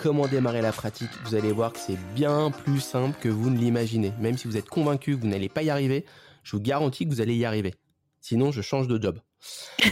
comment 0.00 0.26
démarrer 0.26 0.62
la 0.62 0.72
pratique, 0.72 1.10
vous 1.24 1.34
allez 1.34 1.52
voir 1.52 1.74
que 1.74 1.78
c'est 1.78 1.98
bien 2.14 2.50
plus 2.50 2.80
simple 2.80 3.18
que 3.20 3.28
vous 3.28 3.50
ne 3.50 3.58
l'imaginez. 3.58 4.14
Même 4.18 4.38
si 4.38 4.48
vous 4.48 4.56
êtes 4.56 4.68
convaincu 4.68 5.14
que 5.14 5.20
vous 5.20 5.28
n'allez 5.28 5.50
pas 5.50 5.62
y 5.62 5.68
arriver, 5.68 6.06
je 6.42 6.56
vous 6.56 6.62
garantis 6.62 7.04
que 7.04 7.10
vous 7.10 7.20
allez 7.20 7.36
y 7.36 7.44
arriver. 7.44 7.74
Sinon, 8.22 8.50
je 8.50 8.62
change 8.62 8.88
de 8.88 9.00
job. 9.00 9.20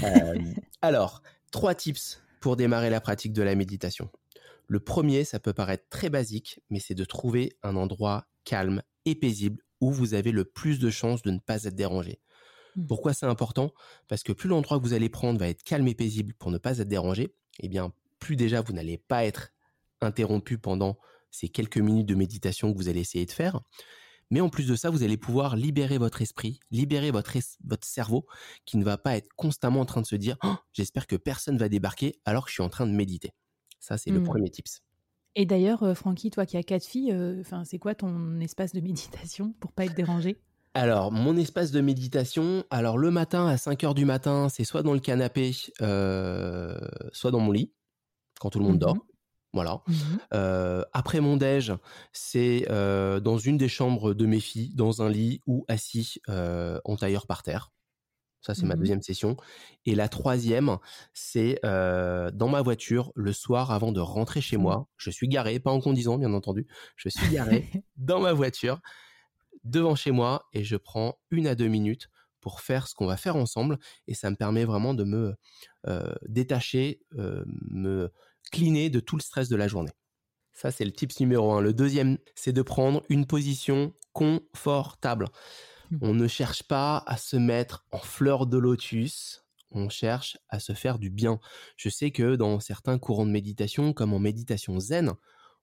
Euh, 0.05 0.39
alors, 0.83 1.23
trois 1.51 1.75
tips 1.75 2.23
pour 2.41 2.57
démarrer 2.57 2.91
la 2.91 3.01
pratique 3.01 3.33
de 3.33 3.43
la 3.43 3.55
méditation. 3.55 4.11
Le 4.67 4.81
premier, 4.81 5.25
ça 5.25 5.41
peut 5.41 5.55
paraître 5.55 5.89
très 5.89 6.11
basique, 6.11 6.61
mais 6.69 6.79
c'est 6.79 6.95
de 6.95 7.05
trouver 7.05 7.57
un 7.63 7.75
endroit 7.75 8.27
calme 8.45 8.83
et 9.07 9.15
paisible 9.15 9.63
où 9.81 9.91
vous 9.91 10.13
avez 10.13 10.31
le 10.31 10.45
plus 10.45 10.79
de 10.79 10.91
chances 10.91 11.23
de 11.23 11.31
ne 11.31 11.39
pas 11.39 11.65
être 11.65 11.75
dérangé. 11.75 12.21
Mmh. 12.77 12.87
Pourquoi 12.87 13.15
c'est 13.15 13.27
important? 13.27 13.73
Parce 14.09 14.23
que 14.23 14.33
plus 14.33 14.49
l'endroit 14.49 14.79
que 14.79 14.85
vous 14.85 14.93
allez 14.93 15.09
prendre 15.09 15.41
va 15.41 15.49
être 15.49 15.63
calme 15.63 15.89
et 15.89 15.95
paisible 15.95 16.35
pour 16.35 16.51
ne 16.51 16.59
pas 16.59 16.79
être 16.79 16.89
dérangé, 16.89 17.35
eh 17.61 17.69
bien, 17.69 17.93
plus 18.19 18.37
déjà 18.37 18.61
vous 18.61 18.75
n'allez 18.75 18.99
pas 18.99 19.25
être 19.25 19.51
interrompu 20.01 20.59
pendant 20.59 20.99
ces 21.31 21.49
quelques 21.49 21.79
minutes 21.79 22.07
de 22.07 22.15
méditation 22.15 22.73
que 22.73 22.79
vous 22.79 22.89
allez 22.89 23.01
essayer 23.01 23.27
de 23.27 23.33
faire. 23.33 23.61
Mais 24.31 24.41
en 24.41 24.51
plus 24.51 24.67
de 24.67 24.77
ça, 24.77 24.91
vous 24.91 25.03
allez 25.03 25.17
pouvoir 25.17 25.57
libérer 25.57 25.97
votre 25.97 26.21
esprit, 26.21 26.61
libérer 26.71 27.11
votre, 27.11 27.33
votre 27.65 27.87
cerveau 27.87 28.27
qui 28.67 28.77
ne 28.77 28.85
va 28.85 28.99
pas 28.99 29.17
être 29.17 29.29
constamment 29.37 29.81
en 29.81 29.87
train 29.87 30.03
de 30.03 30.07
se 30.07 30.17
dire 30.17 30.37
«Oh, 30.45 30.55
j'espère 30.73 31.07
que 31.07 31.17
personne 31.17 31.57
va 31.57 31.69
débarquer 31.69 32.21
alors 32.25 32.45
que 32.45 32.51
je 32.51 32.55
suis 32.55 32.63
en 32.63 32.69
train 32.69 32.87
de 32.87 32.93
méditer. 32.93 33.33
Ça, 33.81 33.97
c'est 33.97 34.11
le 34.11 34.21
mmh. 34.21 34.25
premier 34.25 34.51
tips. 34.51 34.83
Et 35.35 35.47
d'ailleurs, 35.47 35.83
euh, 35.83 35.95
Francky, 35.95 36.31
toi 36.31 36.47
qui 36.47 36.57
as 36.57 36.63
quatre 36.63 36.85
filles, 36.85 37.13
euh, 37.13 37.41
enfin, 37.41 37.65
c'est 37.65 37.79
quoi 37.79 37.95
ton 37.95 38.41
espace 38.41 38.73
de 38.73 38.81
méditation 38.81 39.55
pour 39.61 39.73
pas 39.73 39.85
être 39.85 39.95
dérangé 39.95 40.41
alors, 40.75 41.11
mon 41.11 41.37
espace 41.37 41.73
de 41.73 41.81
méditation, 41.81 42.63
alors 42.71 42.99
le 42.99 43.11
matin 43.11 43.49
à 43.49 43.57
5 43.57 43.83
heures 43.83 43.95
du 43.95 44.05
matin, 44.05 44.49
c'est 44.49 44.63
soit 44.63 44.83
dans 44.83 44.93
le 44.93 45.01
canapé, 45.01 45.53
euh, 45.81 46.79
soit 47.11 47.33
dans 47.33 47.41
mon 47.41 47.51
lit, 47.51 47.73
quand 48.39 48.51
tout 48.51 48.61
le 48.61 48.67
monde 48.67 48.77
mmh 48.77 48.81
dort. 48.81 48.97
Voilà. 49.53 49.83
Mmh 49.87 50.83
après 50.93 51.21
mon 51.21 51.37
déj, 51.37 51.73
c'est 52.13 52.67
dans 52.69 53.39
une 53.39 53.57
des 53.59 53.69
chambres 53.69 54.15
de 54.15 54.27
mes 54.27 54.41
filles, 54.41 54.75
dans 54.75 55.03
un 55.03 55.09
lit 55.09 55.41
ou 55.47 55.65
assis 55.69 56.21
en 56.29 56.97
tailleur 56.97 57.27
par 57.27 57.43
terre. 57.43 57.71
Ça, 58.41 58.55
c'est 58.55 58.67
ma 58.67 58.77
mmh 58.77 58.79
deuxième 58.79 59.03
session. 59.03 59.37
Et 59.85 59.95
la 59.95 60.09
troisième, 60.09 60.79
c'est 61.13 61.61
dans 61.63 62.49
ma 62.49 62.63
voiture 62.63 63.13
le 63.15 63.33
soir 63.33 63.71
avant 63.73 63.93
de 63.93 64.01
rentrer 64.01 64.41
chez 64.41 64.57
moi. 64.57 64.89
Je 64.97 65.11
suis 65.11 65.29
garé, 65.29 65.59
pas 65.61 65.73
en 65.73 65.81
conduisant, 65.81 66.19
bien 66.19 66.33
entendu. 66.35 66.67
Je 66.97 67.09
suis 67.09 67.29
garé 67.29 67.69
dans 67.97 68.21
ma 68.21 68.33
voiture 68.33 68.81
devant 69.65 69.97
chez 69.97 70.13
moi 70.13 70.47
et 70.53 70.63
je 70.63 70.77
prends 70.77 71.19
une 71.31 71.47
à 71.47 71.55
deux 71.55 71.69
minutes 71.69 72.09
pour 72.41 72.61
faire 72.61 72.87
ce 72.87 72.95
qu'on 72.95 73.07
va 73.07 73.17
faire 73.17 73.35
ensemble. 73.37 73.79
Et 74.07 74.15
ça 74.15 74.31
me 74.31 74.37
permet 74.37 74.65
vraiment 74.65 74.95
de 74.95 75.05
me 75.05 75.35
détacher, 76.29 77.01
me 77.13 78.13
cleaner 78.51 78.91
de 78.91 79.01
tout 79.01 79.17
le 79.17 79.23
stress 79.23 79.49
de 79.49 79.57
la 79.57 79.69
journée. 79.69 79.93
Ça, 80.53 80.71
c'est 80.71 80.85
le 80.85 80.93
tips 80.93 81.21
numéro 81.21 81.53
un. 81.53 81.61
Le 81.61 81.73
deuxième, 81.73 82.19
c'est 82.35 82.53
de 82.53 82.63
prendre 82.63 83.03
une 83.09 83.27
position 83.27 83.95
confortable. 84.13 85.27
Mmh. 85.91 85.99
On 86.03 86.15
ne 86.15 86.27
cherche 86.27 86.65
pas 86.65 87.03
à 87.07 87.17
se 87.17 87.37
mettre 87.37 87.87
en 87.93 87.99
fleur 87.99 88.47
de 88.47 88.59
lotus, 88.59 89.45
on 89.71 89.89
cherche 89.89 90.39
à 90.49 90.59
se 90.59 90.73
faire 90.73 90.99
du 90.99 91.11
bien. 91.11 91.39
Je 91.77 91.89
sais 91.89 92.11
que 92.11 92.37
dans 92.37 92.61
certains 92.61 92.99
courants 92.99 93.27
de 93.27 93.31
méditation, 93.31 93.93
comme 93.93 94.13
en 94.13 94.19
méditation 94.19 94.81
zen, 94.81 95.13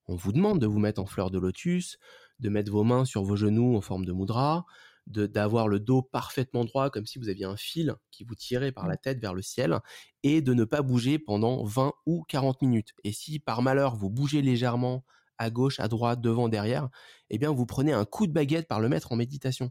on 0.06 0.16
vous 0.16 0.32
demande 0.32 0.60
de 0.60 0.66
vous 0.66 0.78
mettre 0.78 1.00
en 1.00 1.06
fleur 1.06 1.30
de 1.30 1.38
lotus, 1.38 1.98
de 2.38 2.48
mettre 2.48 2.70
vos 2.70 2.84
mains 2.84 3.04
sur 3.04 3.22
vos 3.22 3.36
genoux 3.36 3.76
en 3.76 3.80
forme 3.80 4.04
de 4.04 4.12
mudra, 4.12 4.64
d'avoir 5.06 5.68
le 5.68 5.78
dos 5.78 6.02
parfaitement 6.02 6.64
droit, 6.64 6.90
comme 6.90 7.06
si 7.06 7.18
vous 7.18 7.28
aviez 7.28 7.44
un 7.44 7.56
fil 7.56 7.94
qui 8.10 8.24
vous 8.24 8.34
tirait 8.34 8.72
par 8.72 8.88
la 8.88 8.94
mmh. 8.94 9.02
tête 9.02 9.20
vers 9.20 9.34
le 9.34 9.42
ciel, 9.42 9.78
et 10.22 10.40
de 10.40 10.52
ne 10.52 10.64
pas 10.64 10.82
bouger 10.82 11.18
pendant 11.18 11.64
20 11.64 11.92
ou 12.06 12.24
40 12.28 12.62
minutes. 12.62 12.92
Et 13.04 13.12
si 13.12 13.38
par 13.38 13.62
malheur 13.62 13.96
vous 13.96 14.10
bougez 14.10 14.42
légèrement 14.42 15.04
à 15.38 15.50
gauche, 15.50 15.80
à 15.80 15.88
droite, 15.88 16.20
devant, 16.20 16.48
derrière, 16.48 16.88
eh 17.30 17.38
bien 17.38 17.52
vous 17.52 17.66
prenez 17.66 17.92
un 17.92 18.04
coup 18.04 18.26
de 18.26 18.32
baguette 18.32 18.68
par 18.68 18.80
le 18.80 18.88
mettre 18.88 19.12
en 19.12 19.16
méditation. 19.16 19.70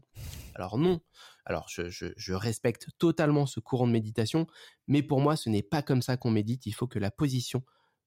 Alors 0.54 0.78
non, 0.78 1.00
alors 1.44 1.66
je, 1.68 1.90
je 1.90 2.32
respecte 2.32 2.88
totalement 2.98 3.46
ce 3.46 3.60
courant 3.60 3.86
de 3.86 3.92
méditation, 3.92 4.46
mais 4.86 5.02
pour 5.02 5.20
moi 5.20 5.36
ce 5.36 5.50
n'est 5.50 5.62
pas 5.62 5.82
comme 5.82 6.02
ça 6.02 6.16
qu'on 6.16 6.30
médite, 6.30 6.66
il 6.66 6.72
faut 6.72 6.86
que 6.86 6.98
la 6.98 7.10
position 7.10 7.62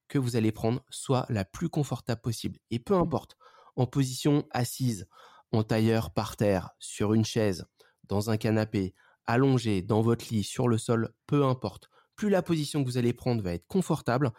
que 0.08 0.18
vous 0.18 0.36
allez 0.36 0.52
prendre 0.52 0.84
soit 0.90 1.26
la 1.30 1.46
plus 1.46 1.70
confortable 1.70 2.22
possible. 2.22 2.60
Et 2.72 2.80
peu 2.80 2.96
mmh. 2.96 3.02
importe, 3.02 3.38
en 3.76 3.86
position 3.86 4.48
assise, 4.52 5.08
en 5.52 5.64
tailleur 5.64 6.12
par 6.12 6.38
terre, 6.38 6.72
sur 6.80 7.14
une 7.14 7.26
chaise, 7.26 7.66
dans 8.08 8.30
un 8.30 8.38
canapé, 8.38 8.94
allongé, 9.26 9.82
dans 9.82 10.02
votre 10.02 10.34
lit, 10.34 10.44
sur 10.44 10.68
le 10.68 10.78
sol, 10.78 11.14
peu 11.28 11.46
importe. 11.46 11.90
Plus 12.16 12.30
la 12.30 12.42
position 12.42 12.84
que 12.84 12.90
vous 12.90 12.98
allez 12.98 13.14
prendre 13.14 13.42
va 13.42 13.54
être 13.54 13.68
confortable 13.68 14.32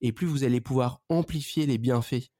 et 0.00 0.12
plus 0.12 0.26
vous 0.26 0.44
allez 0.44 0.60
pouvoir 0.60 1.00
amplifier 1.08 1.66
les 1.66 1.78
bienfaits 1.78 2.30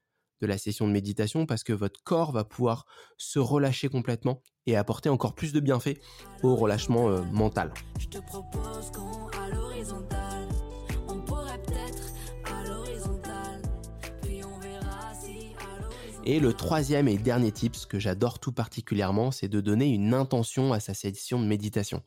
de 0.40 0.46
la 0.46 0.58
session 0.58 0.86
de 0.86 0.92
méditation 0.92 1.46
parce 1.46 1.64
que 1.64 1.72
votre 1.72 2.02
corps 2.02 2.32
va 2.32 2.44
pouvoir 2.44 2.86
se 3.16 3.38
relâcher 3.38 3.88
complètement 3.88 4.42
et 4.66 4.76
apporter 4.76 5.08
encore 5.08 5.34
plus 5.34 5.52
de 5.52 5.60
bienfaits 5.60 5.98
au 6.42 6.56
relâchement 6.56 7.08
euh, 7.08 7.22
mental. 7.32 7.72
Et 16.30 16.40
le 16.40 16.52
troisième 16.52 17.08
et 17.08 17.16
dernier 17.16 17.52
tip, 17.52 17.74
ce 17.74 17.86
que 17.86 17.98
j'adore 17.98 18.38
tout 18.38 18.52
particulièrement, 18.52 19.30
c'est 19.30 19.48
de 19.48 19.62
donner 19.62 19.86
une 19.86 20.12
intention 20.12 20.74
à 20.74 20.78
sa 20.78 20.92
session 20.92 21.40
de 21.40 21.46
méditation. 21.46 22.02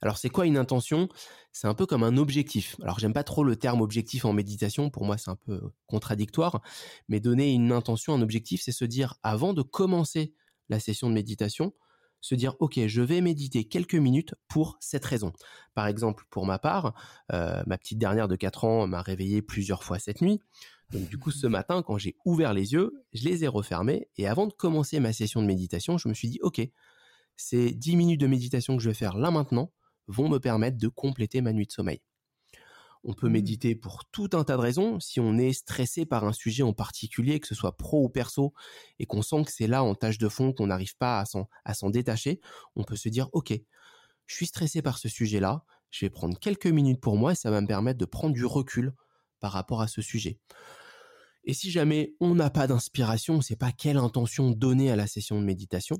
Alors 0.00 0.16
c'est 0.16 0.30
quoi 0.30 0.46
une 0.46 0.56
intention? 0.56 1.10
C'est 1.52 1.66
un 1.66 1.74
peu 1.74 1.84
comme 1.84 2.02
un 2.02 2.16
objectif. 2.16 2.76
Alors 2.82 2.98
j'aime 2.98 3.12
pas 3.12 3.22
trop 3.22 3.44
le 3.44 3.56
terme 3.56 3.82
objectif 3.82 4.24
en 4.24 4.32
méditation, 4.32 4.88
pour 4.88 5.04
moi 5.04 5.18
c'est 5.18 5.30
un 5.30 5.36
peu 5.36 5.60
contradictoire, 5.86 6.62
mais 7.10 7.20
donner 7.20 7.52
une 7.52 7.70
intention, 7.70 8.14
un 8.14 8.22
objectif, 8.22 8.62
c'est 8.62 8.72
se 8.72 8.86
dire 8.86 9.16
avant 9.22 9.52
de 9.52 9.60
commencer 9.60 10.32
la 10.70 10.80
session 10.80 11.10
de 11.10 11.14
méditation, 11.14 11.74
se 12.22 12.34
dire 12.34 12.56
ok 12.60 12.80
je 12.86 13.02
vais 13.02 13.20
méditer 13.20 13.64
quelques 13.64 13.94
minutes 13.94 14.34
pour 14.48 14.78
cette 14.80 15.04
raison. 15.04 15.34
Par 15.74 15.86
exemple 15.86 16.24
pour 16.30 16.46
ma 16.46 16.58
part, 16.58 16.94
euh, 17.34 17.62
ma 17.66 17.76
petite 17.76 17.98
dernière 17.98 18.26
de 18.26 18.36
4 18.36 18.64
ans 18.64 18.86
m'a 18.86 19.02
réveillé 19.02 19.42
plusieurs 19.42 19.84
fois 19.84 19.98
cette 19.98 20.22
nuit. 20.22 20.40
Donc 20.90 21.08
du 21.08 21.18
coup, 21.18 21.30
ce 21.30 21.46
matin, 21.46 21.82
quand 21.82 21.98
j'ai 21.98 22.16
ouvert 22.24 22.52
les 22.52 22.72
yeux, 22.72 22.92
je 23.12 23.24
les 23.24 23.44
ai 23.44 23.48
refermés. 23.48 24.08
Et 24.16 24.26
avant 24.26 24.46
de 24.46 24.52
commencer 24.52 24.98
ma 25.00 25.12
session 25.12 25.40
de 25.40 25.46
méditation, 25.46 25.98
je 25.98 26.08
me 26.08 26.14
suis 26.14 26.28
dit, 26.28 26.40
OK, 26.42 26.60
ces 27.36 27.72
10 27.72 27.96
minutes 27.96 28.20
de 28.20 28.26
méditation 28.26 28.76
que 28.76 28.82
je 28.82 28.90
vais 28.90 28.94
faire 28.94 29.16
là 29.16 29.30
maintenant 29.30 29.72
vont 30.08 30.28
me 30.28 30.38
permettre 30.38 30.78
de 30.78 30.88
compléter 30.88 31.40
ma 31.40 31.52
nuit 31.52 31.66
de 31.66 31.72
sommeil. 31.72 32.02
On 33.02 33.14
peut 33.14 33.28
mmh. 33.28 33.32
méditer 33.32 33.74
pour 33.74 34.04
tout 34.12 34.28
un 34.34 34.44
tas 34.44 34.56
de 34.56 34.60
raisons. 34.60 35.00
Si 35.00 35.20
on 35.20 35.38
est 35.38 35.52
stressé 35.52 36.04
par 36.04 36.24
un 36.24 36.32
sujet 36.32 36.62
en 36.62 36.74
particulier, 36.74 37.40
que 37.40 37.46
ce 37.46 37.54
soit 37.54 37.76
pro 37.76 38.04
ou 38.04 38.08
perso, 38.08 38.52
et 38.98 39.06
qu'on 39.06 39.22
sent 39.22 39.44
que 39.44 39.52
c'est 39.52 39.68
là 39.68 39.82
en 39.82 39.94
tâche 39.94 40.18
de 40.18 40.28
fond, 40.28 40.52
qu'on 40.52 40.66
n'arrive 40.66 40.96
pas 40.96 41.24
à 41.64 41.74
s'en 41.74 41.90
détacher, 41.90 42.40
on 42.76 42.84
peut 42.84 42.96
se 42.96 43.08
dire, 43.08 43.28
OK, 43.32 43.54
je 44.26 44.34
suis 44.34 44.46
stressé 44.46 44.82
par 44.82 44.98
ce 44.98 45.08
sujet-là, 45.08 45.64
je 45.90 46.04
vais 46.04 46.10
prendre 46.10 46.38
quelques 46.38 46.66
minutes 46.66 47.00
pour 47.00 47.16
moi 47.16 47.32
et 47.32 47.34
ça 47.34 47.50
va 47.50 47.60
me 47.60 47.66
permettre 47.66 47.98
de 47.98 48.04
prendre 48.04 48.34
du 48.34 48.44
recul 48.44 48.92
par 49.40 49.52
rapport 49.52 49.80
à 49.80 49.88
ce 49.88 50.02
sujet. 50.02 50.38
Et 51.44 51.54
si 51.54 51.70
jamais 51.70 52.14
on 52.20 52.34
n'a 52.34 52.50
pas 52.50 52.66
d'inspiration, 52.66 53.34
on 53.34 53.38
ne 53.38 53.42
sait 53.42 53.56
pas 53.56 53.72
quelle 53.72 53.96
intention 53.96 54.50
donner 54.50 54.90
à 54.90 54.96
la 54.96 55.06
session 55.06 55.40
de 55.40 55.44
méditation, 55.44 55.96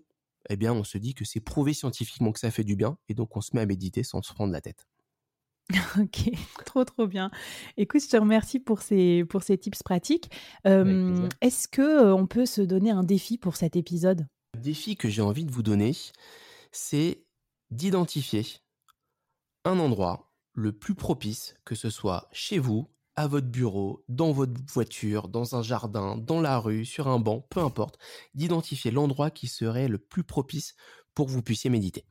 eh 0.48 0.56
bien 0.56 0.72
on 0.72 0.84
se 0.84 0.98
dit 0.98 1.14
que 1.14 1.24
c'est 1.24 1.40
prouvé 1.40 1.74
scientifiquement 1.74 2.32
que 2.32 2.40
ça 2.40 2.50
fait 2.50 2.64
du 2.64 2.76
bien 2.76 2.98
et 3.08 3.14
donc 3.14 3.36
on 3.36 3.40
se 3.40 3.50
met 3.54 3.62
à 3.62 3.66
méditer 3.66 4.02
sans 4.02 4.22
se 4.22 4.32
prendre 4.32 4.52
la 4.52 4.60
tête. 4.60 4.86
Ok, 6.00 6.30
trop 6.66 6.84
trop 6.84 7.06
bien. 7.06 7.30
Écoute, 7.76 8.02
je 8.02 8.08
te 8.08 8.16
remercie 8.16 8.58
pour 8.58 8.82
ces, 8.82 9.24
pour 9.24 9.42
ces 9.44 9.56
tips 9.56 9.82
pratiques. 9.82 10.30
Est-ce 10.64 11.68
que 11.68 12.12
on 12.12 12.26
peut 12.26 12.46
se 12.46 12.60
donner 12.60 12.90
un 12.90 13.04
défi 13.04 13.38
pour 13.38 13.56
cet 13.56 13.76
épisode? 13.76 14.26
Le 14.54 14.60
défi 14.60 14.96
que 14.96 15.08
j'ai 15.08 15.22
envie 15.22 15.44
de 15.44 15.52
vous 15.52 15.62
donner, 15.62 15.92
c'est 16.72 17.24
d'identifier 17.70 18.44
un 19.64 19.78
endroit 19.78 20.32
le 20.54 20.72
plus 20.72 20.94
propice, 20.94 21.54
que 21.64 21.74
ce 21.74 21.90
soit 21.90 22.28
chez 22.32 22.58
vous, 22.58 22.88
à 23.20 23.26
votre 23.26 23.48
bureau, 23.48 24.02
dans 24.08 24.32
votre 24.32 24.58
voiture, 24.72 25.28
dans 25.28 25.54
un 25.54 25.62
jardin, 25.62 26.16
dans 26.16 26.40
la 26.40 26.58
rue, 26.58 26.86
sur 26.86 27.06
un 27.06 27.18
banc, 27.18 27.46
peu 27.50 27.60
importe, 27.60 27.98
d'identifier 28.34 28.90
l'endroit 28.90 29.30
qui 29.30 29.46
serait 29.46 29.88
le 29.88 29.98
plus 29.98 30.24
propice 30.24 30.74
pour 31.14 31.26
que 31.26 31.32
vous 31.32 31.42
puissiez 31.42 31.68
méditer. 31.68 32.06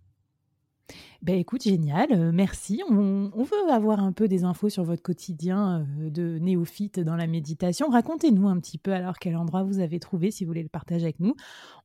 Ben 1.23 1.35
écoute, 1.37 1.63
génial, 1.63 2.11
euh, 2.11 2.31
merci. 2.31 2.83
On, 2.89 3.31
veut 3.35 3.71
avoir 3.71 3.99
un 3.99 4.11
peu 4.11 4.27
des 4.27 4.43
infos 4.43 4.69
sur 4.69 4.83
votre 4.83 5.01
quotidien 5.01 5.85
euh, 5.99 6.09
de 6.11 6.37
néophyte 6.37 6.99
dans 6.99 7.15
la 7.15 7.25
méditation. 7.25 7.89
Racontez-nous 7.89 8.47
un 8.47 8.59
petit 8.59 8.77
peu 8.77 8.93
alors 8.93 9.17
quel 9.17 9.35
endroit 9.35 9.63
vous 9.63 9.79
avez 9.79 9.99
trouvé 9.99 10.29
si 10.29 10.43
vous 10.43 10.49
voulez 10.49 10.63
le 10.63 10.69
partager 10.69 11.05
avec 11.05 11.19
nous. 11.19 11.35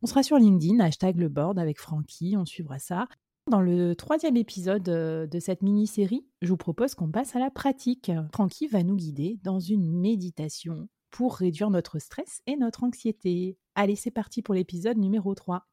On 0.02 0.06
sera 0.06 0.22
sur 0.22 0.36
LinkedIn, 0.36 0.80
hashtag 0.80 1.16
le 1.16 1.30
board 1.30 1.58
avec 1.58 1.80
Francky, 1.80 2.36
on 2.36 2.44
suivra 2.44 2.78
ça. 2.78 3.06
Dans 3.50 3.60
le 3.60 3.94
troisième 3.94 4.38
épisode 4.38 4.88
euh, 4.88 5.26
de 5.26 5.38
cette 5.38 5.60
mini-série, 5.60 6.26
je 6.40 6.48
vous 6.48 6.56
propose 6.56 6.94
qu'on 6.94 7.10
passe 7.10 7.36
à 7.36 7.38
la 7.38 7.50
pratique. 7.50 8.10
Francky 8.32 8.66
va 8.68 8.82
nous 8.82 8.96
guider 8.96 9.38
dans 9.42 9.60
une 9.60 9.92
méditation 10.00 10.88
pour 11.10 11.36
réduire 11.36 11.68
notre 11.68 11.98
stress 11.98 12.40
et 12.46 12.56
notre 12.56 12.84
anxiété. 12.84 13.58
Allez, 13.74 13.96
c'est 13.96 14.10
parti 14.10 14.40
pour 14.40 14.54
l'épisode 14.54 14.96
numéro 14.96 15.34
3. 15.34 15.66